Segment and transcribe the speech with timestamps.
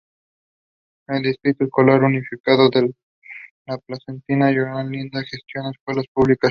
[1.09, 2.91] El Distrito Escolar Unificado de
[3.85, 6.39] Placentia-Yorba Linda gestiona escuelas públicas.